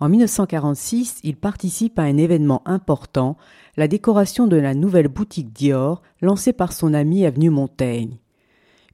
En 0.00 0.08
1946, 0.08 1.20
il 1.22 1.36
participe 1.36 1.98
à 1.98 2.02
un 2.04 2.16
événement 2.16 2.62
important, 2.64 3.36
la 3.76 3.86
décoration 3.86 4.46
de 4.46 4.56
la 4.56 4.74
nouvelle 4.74 5.08
boutique 5.08 5.52
Dior, 5.52 6.00
lancée 6.22 6.54
par 6.54 6.72
son 6.72 6.94
ami 6.94 7.26
Avenue 7.26 7.50
Montaigne. 7.50 8.16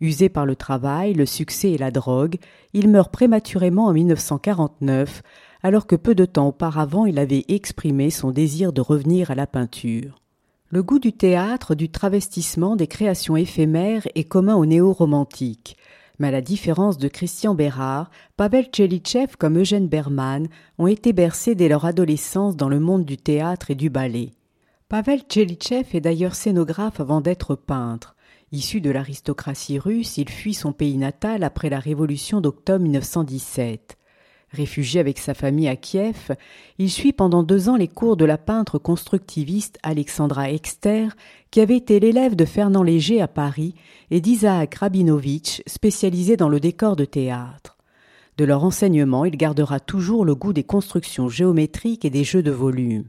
Usé 0.00 0.28
par 0.28 0.44
le 0.44 0.56
travail, 0.56 1.14
le 1.14 1.24
succès 1.24 1.70
et 1.70 1.78
la 1.78 1.92
drogue, 1.92 2.36
il 2.74 2.88
meurt 2.88 3.12
prématurément 3.12 3.86
en 3.86 3.92
1949, 3.92 5.22
alors 5.62 5.86
que 5.86 5.96
peu 5.96 6.16
de 6.16 6.24
temps 6.24 6.48
auparavant 6.48 7.06
il 7.06 7.18
avait 7.18 7.44
exprimé 7.48 8.10
son 8.10 8.32
désir 8.32 8.72
de 8.72 8.80
revenir 8.80 9.30
à 9.30 9.36
la 9.36 9.46
peinture. 9.46 10.20
Le 10.76 10.82
goût 10.82 10.98
du 10.98 11.14
théâtre, 11.14 11.74
du 11.74 11.88
travestissement, 11.88 12.76
des 12.76 12.86
créations 12.86 13.34
éphémères 13.34 14.06
est 14.14 14.24
commun 14.24 14.56
aux 14.56 14.66
néo-romantiques. 14.66 15.78
Mais 16.18 16.28
à 16.28 16.30
la 16.30 16.42
différence 16.42 16.98
de 16.98 17.08
Christian 17.08 17.54
Bérard, 17.54 18.10
Pavel 18.36 18.66
Tchelitchev 18.66 19.36
comme 19.38 19.58
Eugène 19.58 19.88
Berman 19.88 20.48
ont 20.76 20.86
été 20.86 21.14
bercés 21.14 21.54
dès 21.54 21.70
leur 21.70 21.86
adolescence 21.86 22.58
dans 22.58 22.68
le 22.68 22.78
monde 22.78 23.06
du 23.06 23.16
théâtre 23.16 23.70
et 23.70 23.74
du 23.74 23.88
ballet. 23.88 24.32
Pavel 24.90 25.20
Tchelitchev 25.20 25.96
est 25.96 26.02
d'ailleurs 26.02 26.34
scénographe 26.34 27.00
avant 27.00 27.22
d'être 27.22 27.54
peintre. 27.54 28.14
Issu 28.52 28.82
de 28.82 28.90
l'aristocratie 28.90 29.78
russe, 29.78 30.18
il 30.18 30.28
fuit 30.28 30.52
son 30.52 30.74
pays 30.74 30.98
natal 30.98 31.42
après 31.42 31.70
la 31.70 31.78
révolution 31.78 32.42
d'octobre 32.42 32.82
1917. 32.82 33.96
Réfugié 34.56 35.00
avec 35.00 35.18
sa 35.18 35.34
famille 35.34 35.68
à 35.68 35.76
Kiev, 35.76 36.34
il 36.78 36.90
suit 36.90 37.12
pendant 37.12 37.42
deux 37.42 37.68
ans 37.68 37.76
les 37.76 37.88
cours 37.88 38.16
de 38.16 38.24
la 38.24 38.38
peintre 38.38 38.78
constructiviste 38.78 39.78
Alexandra 39.82 40.50
Exter, 40.50 41.08
qui 41.50 41.60
avait 41.60 41.76
été 41.76 42.00
l'élève 42.00 42.34
de 42.34 42.46
Fernand 42.46 42.82
Léger 42.82 43.20
à 43.20 43.28
Paris, 43.28 43.74
et 44.10 44.22
d'Isaac 44.22 44.76
Rabinovitch, 44.76 45.60
spécialisé 45.66 46.38
dans 46.38 46.48
le 46.48 46.58
décor 46.58 46.96
de 46.96 47.04
théâtre. 47.04 47.76
De 48.38 48.46
leur 48.46 48.64
enseignement, 48.64 49.26
il 49.26 49.36
gardera 49.36 49.78
toujours 49.78 50.24
le 50.24 50.34
goût 50.34 50.54
des 50.54 50.64
constructions 50.64 51.28
géométriques 51.28 52.06
et 52.06 52.10
des 52.10 52.24
jeux 52.24 52.42
de 52.42 52.50
volume. 52.50 53.04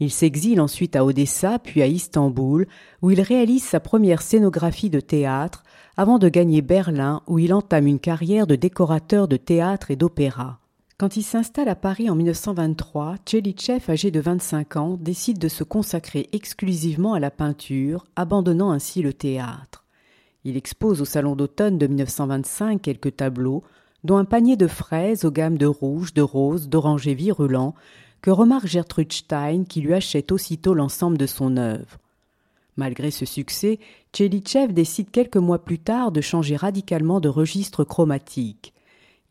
Il 0.00 0.10
s'exile 0.10 0.60
ensuite 0.60 0.94
à 0.96 1.04
Odessa 1.04 1.58
puis 1.58 1.82
à 1.82 1.86
Istanbul, 1.86 2.66
où 3.02 3.10
il 3.10 3.20
réalise 3.20 3.64
sa 3.64 3.80
première 3.80 4.22
scénographie 4.22 4.90
de 4.90 5.00
théâtre, 5.00 5.64
avant 5.96 6.18
de 6.18 6.28
gagner 6.28 6.62
Berlin, 6.62 7.22
où 7.26 7.38
il 7.38 7.52
entame 7.52 7.88
une 7.88 7.98
carrière 7.98 8.46
de 8.46 8.54
décorateur 8.54 9.26
de 9.26 9.36
théâtre 9.36 9.90
et 9.90 9.96
d'opéra. 9.96 10.60
Quand 10.98 11.16
il 11.16 11.22
s'installe 11.22 11.68
à 11.68 11.76
Paris 11.76 12.10
en 12.10 12.16
1923, 12.16 13.16
Tchelitchev, 13.24 13.88
âgé 13.88 14.10
de 14.10 14.20
25 14.20 14.76
ans, 14.76 14.96
décide 15.00 15.38
de 15.38 15.48
se 15.48 15.62
consacrer 15.62 16.28
exclusivement 16.32 17.14
à 17.14 17.20
la 17.20 17.30
peinture, 17.30 18.04
abandonnant 18.16 18.72
ainsi 18.72 19.02
le 19.02 19.12
théâtre. 19.12 19.84
Il 20.44 20.56
expose 20.56 21.00
au 21.00 21.04
Salon 21.04 21.36
d'automne 21.36 21.78
de 21.78 21.86
1925 21.86 22.82
quelques 22.82 23.16
tableaux, 23.16 23.62
dont 24.02 24.16
un 24.16 24.24
panier 24.24 24.56
de 24.56 24.66
fraises 24.66 25.24
aux 25.24 25.30
gammes 25.30 25.58
de 25.58 25.66
rouge, 25.66 26.14
de 26.14 26.22
rose, 26.22 26.68
d'oranger 26.68 27.14
virulent, 27.14 27.74
que 28.20 28.30
remarque 28.30 28.66
Gertrude 28.66 29.12
Stein 29.12 29.64
qui 29.64 29.80
lui 29.80 29.94
achète 29.94 30.32
aussitôt 30.32 30.74
l'ensemble 30.74 31.18
de 31.18 31.26
son 31.26 31.56
œuvre. 31.56 31.98
Malgré 32.76 33.10
ce 33.10 33.24
succès, 33.24 33.80
Tchelitchev 34.12 34.72
décide 34.72 35.10
quelques 35.10 35.36
mois 35.36 35.64
plus 35.64 35.80
tard 35.80 36.12
de 36.12 36.20
changer 36.20 36.56
radicalement 36.56 37.20
de 37.20 37.28
registre 37.28 37.82
chromatique. 37.82 38.72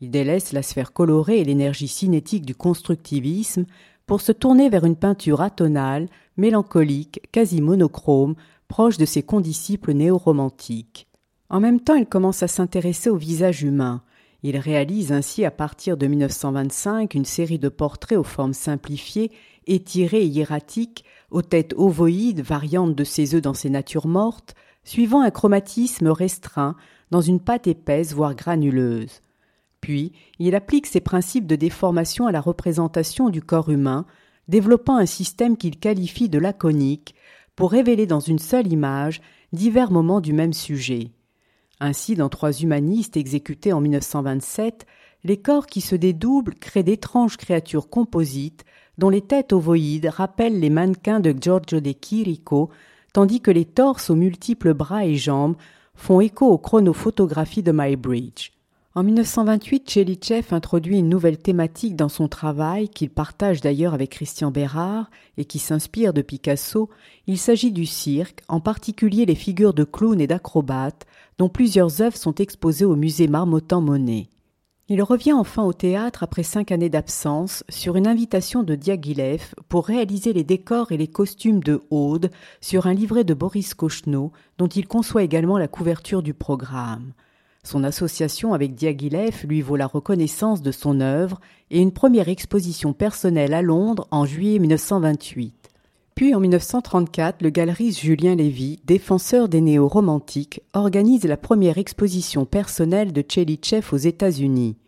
Il 0.00 0.10
délaisse 0.10 0.52
la 0.52 0.62
sphère 0.62 0.92
colorée 0.92 1.40
et 1.40 1.44
l'énergie 1.44 1.88
cinétique 1.88 2.44
du 2.44 2.54
constructivisme 2.54 3.64
pour 4.06 4.20
se 4.20 4.32
tourner 4.32 4.68
vers 4.68 4.84
une 4.84 4.96
peinture 4.96 5.40
atonale, 5.40 6.08
mélancolique, 6.36 7.20
quasi 7.32 7.60
monochrome, 7.60 8.34
proche 8.68 8.98
de 8.98 9.06
ses 9.06 9.22
condisciples 9.22 9.92
néo-romantiques. 9.92 11.08
En 11.50 11.60
même 11.60 11.80
temps, 11.80 11.94
il 11.94 12.06
commence 12.06 12.42
à 12.42 12.48
s'intéresser 12.48 13.08
au 13.10 13.16
visage 13.16 13.62
humain. 13.62 14.02
Il 14.42 14.56
réalise 14.56 15.10
ainsi 15.10 15.44
à 15.44 15.50
partir 15.50 15.96
de 15.96 16.06
1925 16.06 17.14
une 17.14 17.24
série 17.24 17.58
de 17.58 17.68
portraits 17.68 18.18
aux 18.18 18.24
formes 18.24 18.54
simplifiées, 18.54 19.32
étirées 19.66 20.22
et 20.22 20.26
hiératiques, 20.26 21.04
aux 21.30 21.42
têtes 21.42 21.74
ovoïdes 21.76 22.40
variantes 22.40 22.94
de 22.94 23.04
ses 23.04 23.34
œufs 23.34 23.42
dans 23.42 23.54
ses 23.54 23.68
natures 23.68 24.06
mortes, 24.06 24.54
suivant 24.84 25.22
un 25.22 25.30
chromatisme 25.30 26.08
restreint 26.08 26.76
dans 27.10 27.20
une 27.20 27.40
pâte 27.40 27.66
épaisse 27.66 28.12
voire 28.12 28.34
granuleuse. 28.34 29.22
Puis, 29.80 30.12
il 30.38 30.54
applique 30.54 30.86
ses 30.86 31.00
principes 31.00 31.46
de 31.46 31.56
déformation 31.56 32.26
à 32.26 32.32
la 32.32 32.40
représentation 32.40 33.30
du 33.30 33.42
corps 33.42 33.70
humain, 33.70 34.06
développant 34.46 34.96
un 34.96 35.06
système 35.06 35.56
qu'il 35.56 35.78
qualifie 35.78 36.28
de 36.28 36.38
laconique 36.38 37.14
pour 37.56 37.72
révéler 37.72 38.06
dans 38.06 38.20
une 38.20 38.38
seule 38.38 38.72
image 38.72 39.20
divers 39.52 39.90
moments 39.90 40.20
du 40.20 40.32
même 40.32 40.52
sujet. 40.52 41.10
Ainsi, 41.80 42.14
dans 42.14 42.28
Trois 42.28 42.52
humanistes 42.52 43.16
exécutés 43.16 43.72
en 43.72 43.80
1927, 43.80 44.86
les 45.24 45.36
corps 45.36 45.66
qui 45.66 45.80
se 45.80 45.94
dédoublent 45.94 46.54
créent 46.54 46.82
d'étranges 46.82 47.36
créatures 47.36 47.88
composites 47.88 48.64
dont 48.98 49.10
les 49.10 49.20
têtes 49.20 49.52
ovoïdes 49.52 50.06
rappellent 50.06 50.58
les 50.58 50.70
mannequins 50.70 51.20
de 51.20 51.34
Giorgio 51.38 51.80
de 51.80 51.92
Chirico, 51.92 52.70
tandis 53.12 53.40
que 53.40 53.50
les 53.50 53.64
torses 53.64 54.10
aux 54.10 54.16
multiples 54.16 54.74
bras 54.74 55.06
et 55.06 55.16
jambes 55.16 55.56
font 55.94 56.20
écho 56.20 56.46
aux 56.46 56.58
chronophotographies 56.58 57.62
de 57.62 57.72
Mybridge. 57.72 58.50
En 58.98 59.04
1928, 59.04 59.88
Chelichev 59.88 60.46
introduit 60.50 60.98
une 60.98 61.08
nouvelle 61.08 61.38
thématique 61.38 61.94
dans 61.94 62.08
son 62.08 62.26
travail 62.26 62.88
qu'il 62.88 63.10
partage 63.10 63.60
d'ailleurs 63.60 63.94
avec 63.94 64.10
Christian 64.10 64.50
Bérard 64.50 65.08
et 65.36 65.44
qui 65.44 65.60
s'inspire 65.60 66.12
de 66.12 66.20
Picasso. 66.20 66.90
Il 67.28 67.38
s'agit 67.38 67.70
du 67.70 67.86
cirque, 67.86 68.42
en 68.48 68.58
particulier 68.58 69.24
les 69.24 69.36
figures 69.36 69.72
de 69.72 69.84
clowns 69.84 70.20
et 70.20 70.26
d'acrobates, 70.26 71.06
dont 71.38 71.48
plusieurs 71.48 72.02
œuvres 72.02 72.16
sont 72.16 72.34
exposées 72.34 72.86
au 72.86 72.96
musée 72.96 73.28
Marmottan-Monet. 73.28 74.30
Il 74.88 75.00
revient 75.04 75.34
enfin 75.34 75.62
au 75.62 75.72
théâtre 75.72 76.24
après 76.24 76.42
cinq 76.42 76.72
années 76.72 76.90
d'absence 76.90 77.62
sur 77.68 77.94
une 77.94 78.08
invitation 78.08 78.64
de 78.64 78.74
Diaghilev 78.74 79.54
pour 79.68 79.86
réaliser 79.86 80.32
les 80.32 80.42
décors 80.42 80.90
et 80.90 80.96
les 80.96 81.06
costumes 81.06 81.62
de 81.62 81.82
Aude 81.90 82.32
sur 82.60 82.88
un 82.88 82.94
livret 82.94 83.22
de 83.22 83.34
Boris 83.34 83.74
Kochno 83.74 84.32
dont 84.58 84.66
il 84.66 84.88
conçoit 84.88 85.22
également 85.22 85.56
la 85.56 85.68
couverture 85.68 86.24
du 86.24 86.34
programme. 86.34 87.12
Son 87.68 87.84
association 87.84 88.54
avec 88.54 88.74
Diaghilev 88.74 89.44
lui 89.46 89.60
vaut 89.60 89.76
la 89.76 89.86
reconnaissance 89.86 90.62
de 90.62 90.72
son 90.72 91.02
œuvre 91.02 91.38
et 91.70 91.80
une 91.80 91.92
première 91.92 92.30
exposition 92.30 92.94
personnelle 92.94 93.52
à 93.52 93.60
Londres 93.60 94.08
en 94.10 94.24
juillet 94.24 94.58
1928. 94.58 95.68
Puis 96.14 96.34
en 96.34 96.40
1934, 96.40 97.42
le 97.42 97.50
galeriste 97.50 98.00
Julien 98.00 98.36
Lévy, 98.36 98.80
défenseur 98.86 99.50
des 99.50 99.60
néo-romantiques, 99.60 100.62
organise 100.72 101.24
la 101.24 101.36
première 101.36 101.76
exposition 101.76 102.46
personnelle 102.46 103.12
de 103.12 103.20
Tchelitchev 103.20 103.86
aux 103.92 103.98
États-Unis. 103.98 104.78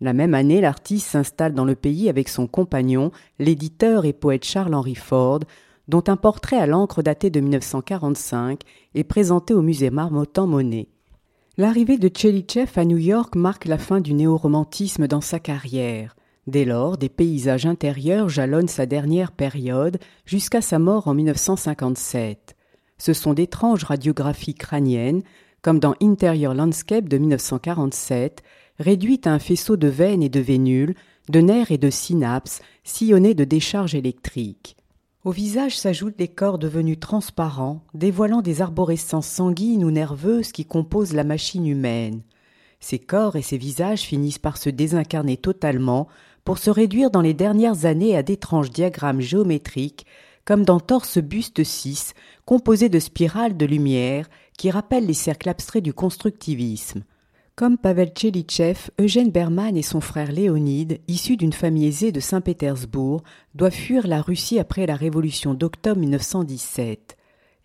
La 0.00 0.12
même 0.12 0.34
année, 0.34 0.60
l'artiste 0.60 1.08
s'installe 1.08 1.54
dans 1.54 1.64
le 1.64 1.74
pays 1.74 2.08
avec 2.08 2.28
son 2.28 2.46
compagnon, 2.46 3.10
l'éditeur 3.40 4.04
et 4.04 4.12
poète 4.12 4.44
Charles-Henry 4.44 4.94
Ford, 4.94 5.40
dont 5.88 6.04
un 6.06 6.16
portrait 6.16 6.58
à 6.58 6.68
l'encre 6.68 7.02
daté 7.02 7.30
de 7.30 7.40
1945 7.40 8.60
est 8.94 9.02
présenté 9.02 9.54
au 9.54 9.62
musée 9.62 9.90
Marmottan-Monet. 9.90 10.86
L'arrivée 11.60 11.98
de 11.98 12.06
Tchelitchev 12.06 12.70
à 12.76 12.84
New 12.84 12.98
York 12.98 13.34
marque 13.34 13.64
la 13.64 13.78
fin 13.78 14.00
du 14.00 14.14
néo-romantisme 14.14 15.08
dans 15.08 15.20
sa 15.20 15.40
carrière. 15.40 16.14
Dès 16.46 16.64
lors, 16.64 16.96
des 16.96 17.08
paysages 17.08 17.66
intérieurs 17.66 18.28
jalonnent 18.28 18.68
sa 18.68 18.86
dernière 18.86 19.32
période 19.32 19.98
jusqu'à 20.24 20.60
sa 20.60 20.78
mort 20.78 21.08
en 21.08 21.14
1957. 21.14 22.54
Ce 22.96 23.12
sont 23.12 23.34
d'étranges 23.34 23.82
radiographies 23.82 24.54
crâniennes, 24.54 25.24
comme 25.60 25.80
dans 25.80 25.96
Interior 26.00 26.54
Landscape 26.54 27.08
de 27.08 27.18
1947, 27.18 28.44
réduites 28.78 29.26
à 29.26 29.32
un 29.32 29.40
faisceau 29.40 29.76
de 29.76 29.88
veines 29.88 30.22
et 30.22 30.28
de 30.28 30.38
vénules, 30.38 30.94
de 31.28 31.40
nerfs 31.40 31.72
et 31.72 31.78
de 31.78 31.90
synapses, 31.90 32.62
sillonnés 32.84 33.34
de 33.34 33.42
décharges 33.42 33.96
électriques. 33.96 34.77
Au 35.28 35.30
visage 35.30 35.78
s'ajoutent 35.78 36.16
des 36.16 36.28
corps 36.28 36.58
devenus 36.58 36.98
transparents, 36.98 37.82
dévoilant 37.92 38.40
des 38.40 38.62
arborescences 38.62 39.28
sanguines 39.28 39.84
ou 39.84 39.90
nerveuses 39.90 40.52
qui 40.52 40.64
composent 40.64 41.12
la 41.12 41.22
machine 41.22 41.66
humaine. 41.66 42.22
Ces 42.80 42.98
corps 42.98 43.36
et 43.36 43.42
ces 43.42 43.58
visages 43.58 44.00
finissent 44.00 44.38
par 44.38 44.56
se 44.56 44.70
désincarner 44.70 45.36
totalement, 45.36 46.08
pour 46.46 46.56
se 46.56 46.70
réduire 46.70 47.10
dans 47.10 47.20
les 47.20 47.34
dernières 47.34 47.84
années 47.84 48.16
à 48.16 48.22
d'étranges 48.22 48.70
diagrammes 48.70 49.20
géométriques, 49.20 50.06
comme 50.46 50.64
dans 50.64 50.80
Torse 50.80 51.18
Buste 51.18 51.62
6, 51.62 52.14
composé 52.46 52.88
de 52.88 52.98
spirales 52.98 53.58
de 53.58 53.66
lumière 53.66 54.30
qui 54.56 54.70
rappellent 54.70 55.06
les 55.06 55.12
cercles 55.12 55.50
abstraits 55.50 55.84
du 55.84 55.92
constructivisme. 55.92 57.02
Comme 57.58 57.76
Pavel 57.76 58.10
Tchelitchev, 58.10 58.88
Eugène 59.00 59.32
Berman 59.32 59.76
et 59.76 59.82
son 59.82 60.00
frère 60.00 60.30
Léonide, 60.30 61.00
issus 61.08 61.36
d'une 61.36 61.52
famille 61.52 61.88
aisée 61.88 62.12
de 62.12 62.20
Saint-Pétersbourg, 62.20 63.24
doivent 63.56 63.72
fuir 63.72 64.06
la 64.06 64.22
Russie 64.22 64.60
après 64.60 64.86
la 64.86 64.94
révolution 64.94 65.54
d'octobre 65.54 65.98
1917. 65.98 67.16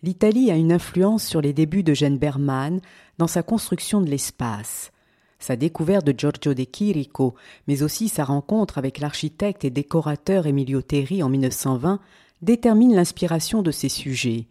L'Italie 0.02 0.50
a 0.50 0.56
une 0.56 0.72
influence 0.72 1.24
sur 1.24 1.40
les 1.40 1.52
débuts 1.52 1.84
d'Eugène 1.84 2.18
Berman 2.18 2.80
dans 3.18 3.28
sa 3.28 3.44
construction 3.44 4.00
de 4.00 4.10
l'espace. 4.10 4.90
Sa 5.38 5.54
découverte 5.54 6.04
de 6.04 6.18
Giorgio 6.18 6.54
de 6.54 6.64
Chirico, 6.64 7.36
mais 7.68 7.84
aussi 7.84 8.08
sa 8.08 8.24
rencontre 8.24 8.78
avec 8.78 8.98
l'architecte 8.98 9.64
et 9.64 9.70
décorateur 9.70 10.48
Emilio 10.48 10.82
Terri 10.82 11.22
en 11.22 11.28
1920, 11.28 12.00
déterminent 12.42 12.96
l'inspiration 12.96 13.62
de 13.62 13.70
ses 13.70 13.88
sujets. 13.88 14.48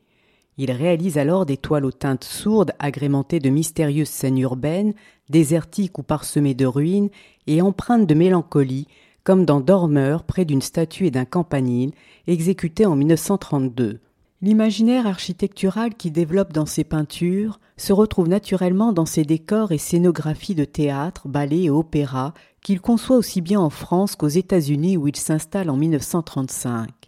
Il 0.58 0.72
réalise 0.72 1.18
alors 1.18 1.46
des 1.46 1.58
toiles 1.58 1.86
aux 1.86 1.92
teintes 1.92 2.24
sourdes 2.24 2.74
agrémentées 2.80 3.40
de 3.40 3.50
mystérieuses 3.50 4.10
scènes 4.10 4.38
urbaines, 4.38 4.94
désertiques 5.30 5.98
ou 5.98 6.04
parsemées 6.04 6.54
de 6.54 6.66
ruines 6.66 7.10
et 7.48 7.62
empreintes 7.62 8.08
de 8.08 8.14
mélancolie, 8.14 8.88
comme 9.24 9.46
dans 9.46 9.62
Dormeur 9.62 10.24
près 10.24 10.46
d'une 10.46 10.62
statue 10.62 11.08
et 11.08 11.12
d'un 11.12 11.26
campanile, 11.26 11.92
exécuté 12.28 12.86
en 12.86 12.96
1932. 12.96 14.00
L'imaginaire 14.42 15.08
architectural 15.08 15.96
qu'il 15.96 16.12
développe 16.12 16.52
dans 16.52 16.66
ses 16.66 16.84
peintures 16.84 17.62
se 17.78 17.94
retrouve 17.94 18.28
naturellement 18.28 18.92
dans 18.92 19.06
ses 19.06 19.24
décors 19.24 19.72
et 19.72 19.78
scénographies 19.78 20.54
de 20.54 20.66
théâtre, 20.66 21.30
ballet 21.30 21.64
et 21.64 21.70
opéra 21.70 22.34
qu'il 22.62 22.82
conçoit 22.82 23.18
aussi 23.18 23.42
bien 23.42 23.62
en 23.62 23.70
France 23.70 24.16
qu'aux 24.16 24.28
États-Unis 24.28 24.98
où 24.98 25.08
il 25.08 25.16
s'installe 25.16 25.70
en 25.70 25.78
1935. 25.78 27.03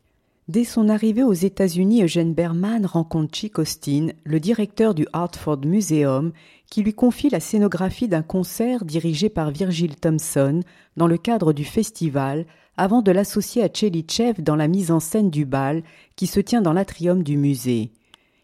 Dès 0.48 0.64
son 0.64 0.90
arrivée 0.90 1.24
aux 1.24 1.34
États-Unis, 1.34 2.04
Eugène 2.04 2.36
Berman 2.36 2.86
rencontre 2.86 3.36
Chick 3.36 3.58
Austin, 3.58 4.10
le 4.26 4.40
directeur 4.40 4.94
du 4.94 5.08
Hartford 5.12 5.66
Museum, 5.66 6.34
qui 6.70 6.84
lui 6.84 6.94
confie 6.94 7.32
la 7.32 7.40
scénographie 7.40 8.08
d'un 8.08 8.22
concert 8.22 8.86
dirigé 8.86 9.30
par 9.30 9.50
Virgil 9.50 9.96
Thompson 9.96 10.60
dans 10.98 11.08
le 11.08 11.18
cadre 11.18 11.52
du 11.52 11.66
festival 11.66 12.46
avant 12.78 13.02
de 13.02 13.12
l'associer 13.12 13.64
à 13.64 13.70
Tchelitchev 13.70 14.44
dans 14.44 14.56
la 14.56 14.68
mise 14.68 14.92
en 14.92 15.00
scène 15.00 15.32
du 15.32 15.46
bal 15.46 15.82
qui 16.16 16.28
se 16.28 16.40
tient 16.40 16.62
dans 16.62 16.74
l'atrium 16.74 17.24
du 17.24 17.38
musée. 17.38 17.92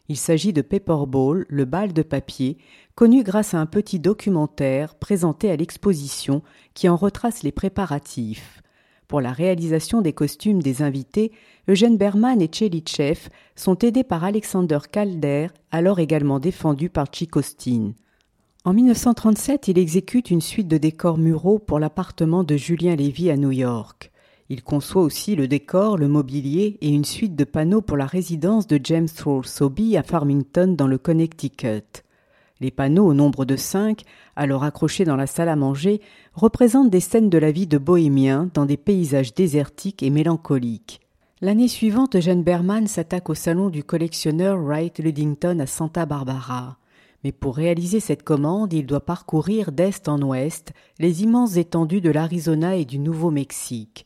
Il 0.10 0.18
s'agit 0.18 0.54
de 0.54 0.64
Paperball, 0.64 1.46
le 1.50 1.66
bal 1.66 1.94
de 1.94 2.02
papier, 2.02 2.58
connu 2.96 3.22
grâce 3.22 3.54
à 3.54 3.60
un 3.60 3.68
petit 3.68 4.00
documentaire 4.00 4.96
présenté 4.96 5.52
à 5.52 5.56
l'exposition 5.56 6.42
qui 6.74 6.90
en 6.90 6.96
retrace 6.96 7.44
les 7.44 7.52
préparatifs. 7.52 8.61
Pour 9.12 9.20
la 9.20 9.34
réalisation 9.34 10.00
des 10.00 10.14
costumes 10.14 10.62
des 10.62 10.82
invités, 10.82 11.34
Eugène 11.68 11.98
Berman 11.98 12.42
et 12.42 12.48
Tchelitchev 12.48 13.28
sont 13.58 13.78
aidés 13.80 14.06
par 14.06 14.24
Alexander 14.24 14.78
Calder, 14.90 15.48
alors 15.70 16.00
également 16.00 16.40
défendu 16.40 16.90
par 16.90 17.08
Tchikostin. 17.08 17.92
En 18.64 18.72
1937, 18.72 19.68
il 19.68 19.78
exécute 19.78 20.32
une 20.32 20.40
suite 20.40 20.70
de 20.70 20.78
décors 20.78 21.18
muraux 21.18 21.60
pour 21.60 21.78
l'appartement 21.78 22.46
de 22.46 22.56
Julien 22.56 22.96
Lévy 22.96 23.30
à 23.30 23.36
New 23.36 23.52
York. 23.52 24.14
Il 24.48 24.64
conçoit 24.64 25.04
aussi 25.04 25.36
le 25.36 25.50
décor, 25.50 25.98
le 25.98 26.08
mobilier 26.08 26.78
et 26.80 26.88
une 26.88 27.04
suite 27.04 27.36
de 27.36 27.44
panneaux 27.44 27.82
pour 27.82 27.98
la 27.98 28.06
résidence 28.06 28.66
de 28.66 28.80
James 28.82 29.10
Thrall 29.14 29.46
Sobey 29.46 29.98
à 29.98 30.04
Farmington 30.04 30.74
dans 30.78 30.88
le 30.88 30.98
Connecticut. 30.98 32.06
Les 32.62 32.70
panneaux, 32.70 33.08
au 33.08 33.16
nombre 33.16 33.44
de 33.44 33.56
cinq, 33.56 34.04
alors 34.36 34.64
accrochés 34.64 35.04
dans 35.04 35.16
la 35.16 35.26
salle 35.26 35.50
à 35.50 35.56
manger, 35.56 36.00
représentent 36.36 36.92
des 36.92 37.00
scènes 37.00 37.30
de 37.32 37.40
la 37.40 37.52
vie 37.52 37.66
de 37.66 37.80
bohémiens 37.80 38.52
dans 38.54 38.68
des 38.68 38.78
paysages 38.78 39.34
désertiques 39.34 40.04
et 40.04 40.12
mélancoliques. 40.12 41.02
L'année 41.42 41.68
suivante, 41.68 42.16
Eugène 42.16 42.44
Berman 42.44 42.86
s'attaque 42.86 43.32
au 43.32 43.34
salon 43.34 43.70
du 43.70 43.84
collectionneur 43.84 44.60
Wright 44.60 45.00
Ludington 45.00 45.60
à 45.60 45.66
Santa 45.66 46.06
Barbara. 46.06 46.78
Mais 47.24 47.32
pour 47.32 47.56
réaliser 47.56 48.00
cette 48.00 48.22
commande, 48.22 48.74
il 48.74 48.86
doit 48.86 49.06
parcourir 49.06 49.72
d'est 49.72 50.08
en 50.08 50.22
ouest 50.22 50.72
les 51.00 51.24
immenses 51.24 51.58
étendues 51.58 52.02
de 52.02 52.12
l'Arizona 52.12 52.76
et 52.76 52.86
du 52.86 53.00
Nouveau-Mexique. 53.00 54.06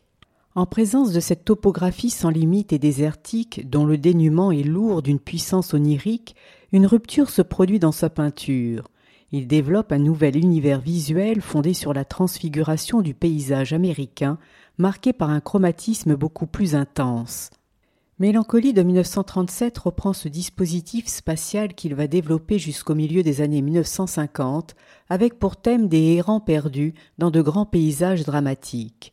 En 0.55 0.65
présence 0.65 1.11
de 1.11 1.19
cette 1.19 1.43
topographie 1.43 2.09
sans 2.09 2.29
limite 2.29 2.71
et 2.71 2.79
désertique, 2.79 3.69
dont 3.69 3.85
le 3.85 3.97
dénuement 3.97 4.53
est 4.53 4.63
lourd 4.63 5.01
d'une 5.01 5.19
puissance 5.19 5.73
onirique, 5.73 6.37
une 6.71 6.85
rupture 6.85 7.29
se 7.29 7.41
produit 7.41 7.79
dans 7.79 7.91
sa 7.91 8.09
peinture. 8.09 8.89
Il 9.31 9.47
développe 9.47 9.91
un 9.91 9.99
nouvel 9.99 10.37
univers 10.37 10.79
visuel 10.79 11.41
fondé 11.41 11.73
sur 11.73 11.93
la 11.93 12.05
transfiguration 12.05 13.01
du 13.01 13.13
paysage 13.13 13.73
américain, 13.73 14.37
marqué 14.77 15.13
par 15.13 15.29
un 15.29 15.41
chromatisme 15.41 16.15
beaucoup 16.15 16.47
plus 16.47 16.75
intense. 16.75 17.49
Mélancolie 18.17 18.71
de 18.71 18.81
1937 18.81 19.77
reprend 19.77 20.13
ce 20.13 20.29
dispositif 20.29 21.07
spatial 21.07 21.73
qu'il 21.73 21.95
va 21.95 22.07
développer 22.07 22.59
jusqu'au 22.59 22.95
milieu 22.95 23.23
des 23.23 23.41
années 23.41 23.61
1950, 23.61 24.73
avec 25.09 25.37
pour 25.37 25.57
thème 25.57 25.89
des 25.89 26.13
errants 26.13 26.39
perdus 26.39 26.93
dans 27.17 27.29
de 27.29 27.41
grands 27.41 27.65
paysages 27.65 28.23
dramatiques. 28.23 29.11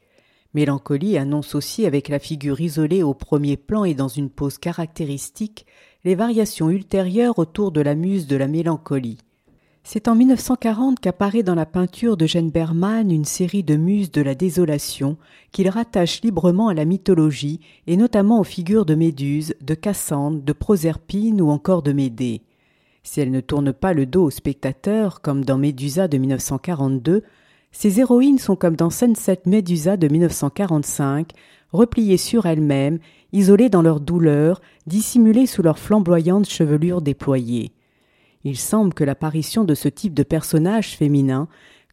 Mélancolie 0.55 1.19
annonce 1.19 1.57
aussi 1.57 1.85
avec 1.85 2.09
la 2.09 2.21
figure 2.21 2.61
isolée 2.61 3.03
au 3.03 3.13
premier 3.13 3.57
plan 3.57 3.85
et 3.85 3.95
dans 3.95 4.07
une 4.07 4.31
pose 4.31 4.59
caractéristique 4.59 5.67
les 6.05 6.15
variations 6.15 6.71
ultérieures 6.71 7.39
autour 7.39 7.71
de 7.73 7.81
la 7.81 7.95
muse 7.95 8.27
de 8.27 8.37
la 8.37 8.49
mélancolie. 8.49 9.19
C'est 9.85 10.07
en 10.07 10.15
1940 10.15 11.01
qu'apparaît 11.01 11.43
dans 11.43 11.57
la 11.57 11.67
peinture 11.67 12.17
de 12.17 12.27
Jeanne 12.27 12.51
Berman 12.51 13.11
une 13.11 13.25
série 13.25 13.65
de 13.65 13.77
muses 13.77 14.13
de 14.13 14.23
la 14.23 14.35
désolation 14.37 15.17
qu'il 15.51 15.69
rattache 15.69 16.23
librement 16.23 16.69
à 16.69 16.75
la 16.75 16.85
mythologie 16.85 17.61
et 17.87 17.97
notamment 17.97 18.41
aux 18.41 18.45
figures 18.45 18.85
de 18.85 18.95
Méduse, 18.95 19.55
de 19.61 19.75
Cassandre, 19.75 20.41
de 20.41 20.53
Proserpine 20.53 21.41
ou 21.41 21.51
encore 21.51 21.83
de 21.83 21.93
Médée. 21.93 22.43
Si 23.03 23.21
elle 23.21 23.33
ne 23.33 23.41
tourne 23.41 23.73
pas 23.73 23.93
le 23.93 24.07
dos 24.07 24.25
au 24.25 24.31
spectateur 24.31 25.21
comme 25.21 25.45
dans 25.45 25.59
Médusa 25.59 26.07
de 26.07 26.19
1942, 26.19 27.25
ces 27.73 27.99
héroïnes 27.99 28.39
sont 28.39 28.55
comme 28.55 28.77
dans 28.77 28.91
Sunset 28.91 29.41
Medusa 29.47 29.97
de 29.97 30.07
1945, 30.07 31.33
repliées 31.73 32.17
sur 32.17 32.47
elles-mêmes, 32.47 32.99
isolées 33.33 33.69
dans 33.69 33.83
leur 33.83 34.01
douleur, 34.01 34.61
dissimulées 34.87 35.47
sous 35.47 35.63
leur 35.63 35.79
flamboyante 35.79 36.49
chevelure 36.49 37.03
déployée. 37.03 37.73
Il 38.45 38.57
semble 38.57 38.95
que 38.95 39.05
l'apparition 39.05 39.65
de 39.65 39.75
ce 39.75 39.89
type 39.89 40.15
de 40.15 40.23
personnage 40.23 40.97
féminin 40.97 41.49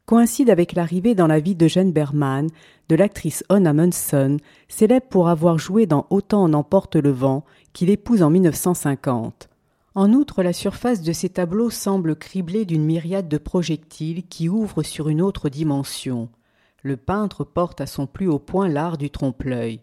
coïncide 0.05 0.49
avec 0.49 0.73
l'arrivée 0.73 1.13
dans 1.13 1.27
la 1.27 1.39
vie 1.39 1.55
de 1.55 1.67
Jane 1.67 1.91
Berman 1.91 2.47
de 2.89 2.95
l'actrice 2.95 3.43
Anna 3.49 3.73
Munson, 3.73 4.37
célèbre 4.67 5.05
pour 5.07 5.29
avoir 5.29 5.59
joué 5.59 5.85
dans 5.85 6.07
Autant 6.09 6.43
en 6.43 6.53
emporte 6.53 6.95
le 6.95 7.11
vent, 7.11 7.45
qu'il 7.73 7.91
épouse 7.91 8.23
en 8.23 8.31
1950. 8.31 9.49
En 9.93 10.13
outre, 10.13 10.41
la 10.41 10.53
surface 10.53 11.03
de 11.03 11.13
ces 11.13 11.29
tableaux 11.29 11.69
semble 11.69 12.15
criblée 12.15 12.65
d'une 12.65 12.85
myriade 12.85 13.27
de 13.27 13.37
projectiles 13.37 14.23
qui 14.27 14.49
ouvrent 14.49 14.81
sur 14.81 15.09
une 15.09 15.21
autre 15.21 15.49
dimension. 15.49 16.29
Le 16.83 16.97
peintre 16.97 17.43
porte 17.43 17.81
à 17.81 17.85
son 17.85 18.07
plus 18.07 18.27
haut 18.27 18.39
point 18.39 18.67
l'art 18.67 18.97
du 18.97 19.09
trompe-l'œil. 19.09 19.81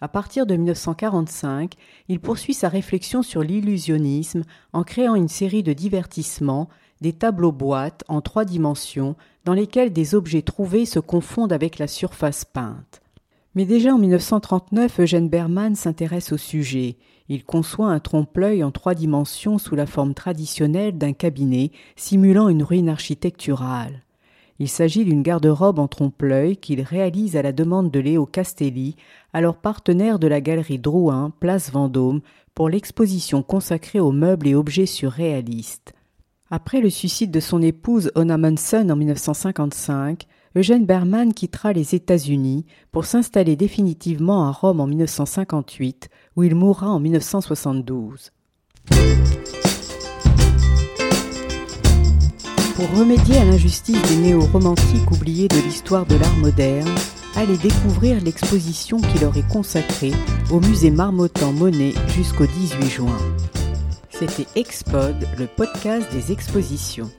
À 0.00 0.08
partir 0.08 0.46
de 0.46 0.56
1945, 0.56 1.74
il 2.08 2.20
poursuit 2.20 2.54
sa 2.54 2.68
réflexion 2.68 3.22
sur 3.22 3.42
l'illusionnisme 3.42 4.44
en 4.72 4.82
créant 4.82 5.14
une 5.14 5.28
série 5.28 5.62
de 5.62 5.74
divertissements, 5.74 6.68
des 7.00 7.12
tableaux 7.12 7.52
boîtes 7.52 8.04
en 8.08 8.20
trois 8.20 8.44
dimensions 8.44 9.16
dans 9.44 9.52
lesquels 9.52 9.92
des 9.92 10.14
objets 10.14 10.42
trouvés 10.42 10.86
se 10.86 11.00
confondent 11.00 11.52
avec 11.52 11.78
la 11.78 11.86
surface 11.86 12.44
peinte. 12.44 13.02
Mais 13.54 13.64
déjà 13.64 13.92
en 13.92 13.98
1939, 13.98 15.00
Eugène 15.00 15.28
Berman 15.28 15.74
s'intéresse 15.74 16.32
au 16.32 16.36
sujet. 16.36 16.96
Il 17.28 17.44
conçoit 17.44 17.88
un 17.88 17.98
trompe-l'œil 17.98 18.62
en 18.62 18.70
trois 18.70 18.94
dimensions 18.94 19.58
sous 19.58 19.74
la 19.74 19.86
forme 19.86 20.14
traditionnelle 20.14 20.96
d'un 20.96 21.12
cabinet 21.12 21.72
simulant 21.96 22.48
une 22.48 22.62
ruine 22.62 22.88
architecturale. 22.88 24.02
Il 24.60 24.68
s'agit 24.68 25.06
d'une 25.06 25.22
garde-robe 25.22 25.78
en 25.78 25.88
trompe-l'œil 25.88 26.58
qu'il 26.58 26.82
réalise 26.82 27.34
à 27.34 27.40
la 27.40 27.50
demande 27.50 27.90
de 27.90 27.98
Léo 27.98 28.26
Castelli, 28.26 28.94
alors 29.32 29.56
partenaire 29.56 30.18
de 30.18 30.28
la 30.28 30.42
galerie 30.42 30.78
Drouin, 30.78 31.32
place 31.40 31.72
Vendôme, 31.72 32.20
pour 32.54 32.68
l'exposition 32.68 33.42
consacrée 33.42 34.00
aux 34.00 34.12
meubles 34.12 34.46
et 34.46 34.54
objets 34.54 34.84
surréalistes. 34.84 35.94
Après 36.50 36.82
le 36.82 36.90
suicide 36.90 37.30
de 37.30 37.40
son 37.40 37.62
épouse 37.62 38.12
Ona 38.16 38.36
Munson 38.36 38.90
en 38.90 38.96
1955, 38.96 40.26
Eugène 40.54 40.84
Berman 40.84 41.32
quittera 41.32 41.72
les 41.72 41.94
États-Unis 41.94 42.66
pour 42.92 43.06
s'installer 43.06 43.56
définitivement 43.56 44.46
à 44.46 44.52
Rome 44.52 44.80
en 44.80 44.86
1958, 44.86 46.10
où 46.36 46.42
il 46.42 46.54
mourra 46.54 46.90
en 46.90 47.00
1972. 47.00 48.30
Pour 52.80 52.98
remédier 52.98 53.36
à 53.36 53.44
l'injustice 53.44 54.00
des 54.08 54.16
néo-romantiques 54.16 55.10
oubliés 55.10 55.48
de 55.48 55.56
l'histoire 55.56 56.06
de 56.06 56.16
l'art 56.16 56.36
moderne, 56.38 56.88
allez 57.36 57.58
découvrir 57.58 58.18
l'exposition 58.24 58.96
qui 59.02 59.18
leur 59.18 59.36
est 59.36 59.46
consacrée 59.46 60.12
au 60.50 60.60
musée 60.60 60.90
Marmottan 60.90 61.52
Monet 61.52 61.92
jusqu'au 62.16 62.46
18 62.46 62.88
juin. 62.88 63.18
C'était 64.08 64.46
Expod, 64.58 65.14
le 65.38 65.46
podcast 65.46 66.10
des 66.10 66.32
expositions. 66.32 67.10